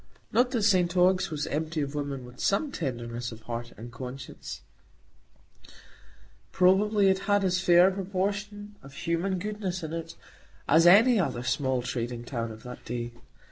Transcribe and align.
Not 0.31 0.49
that 0.49 0.63
St 0.63 0.97
Ogg's 0.97 1.29
was 1.29 1.45
empty 1.45 1.79
of 1.79 1.93
women 1.93 2.25
with 2.25 2.39
some 2.39 2.71
tenderness 2.71 3.31
of 3.31 3.41
heart 3.43 3.71
and 3.77 3.91
conscience; 3.91 4.61
probably 6.51 7.07
it 7.09 7.19
had 7.29 7.43
as 7.43 7.61
fair 7.61 7.89
a 7.89 7.91
proportion 7.91 8.77
of 8.81 8.93
human 8.95 9.37
goodness 9.37 9.83
in 9.83 9.93
it 9.93 10.15
as 10.67 10.87
any 10.87 11.19
other 11.19 11.43
small 11.43 11.83
trading 11.83 12.23
town 12.25 12.51
of 12.51 12.63
that 12.63 12.83
day. 12.83 13.11